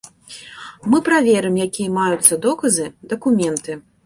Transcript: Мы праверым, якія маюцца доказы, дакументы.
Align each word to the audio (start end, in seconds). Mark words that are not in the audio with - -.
Мы 0.93 1.01
праверым, 1.09 1.59
якія 1.67 1.93
маюцца 1.99 2.41
доказы, 2.47 2.89
дакументы. 3.15 3.71